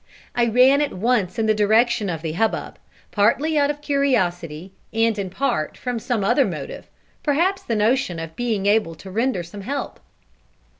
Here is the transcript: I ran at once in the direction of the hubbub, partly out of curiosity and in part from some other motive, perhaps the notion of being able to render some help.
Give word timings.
I 0.35 0.47
ran 0.47 0.81
at 0.81 0.93
once 0.93 1.37
in 1.37 1.45
the 1.45 1.53
direction 1.53 2.09
of 2.09 2.23
the 2.23 2.31
hubbub, 2.31 2.79
partly 3.11 3.55
out 3.55 3.69
of 3.69 3.83
curiosity 3.83 4.71
and 4.91 5.19
in 5.19 5.29
part 5.29 5.77
from 5.77 5.99
some 5.99 6.23
other 6.23 6.43
motive, 6.43 6.87
perhaps 7.21 7.61
the 7.61 7.75
notion 7.75 8.17
of 8.17 8.35
being 8.35 8.65
able 8.65 8.95
to 8.95 9.11
render 9.11 9.43
some 9.43 9.61
help. 9.61 9.99